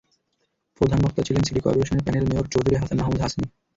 প্রধান 0.81 0.99
বক্তা 1.03 1.21
ছিলেন 1.23 1.43
সিটি 1.43 1.61
করপোরেশনের 1.61 2.05
প্যানেল 2.05 2.25
মেয়র 2.27 2.51
চৌধুরী 2.53 2.75
হাসান 2.75 2.97
মাহমুদ 2.99 3.21
হাসনী। 3.23 3.45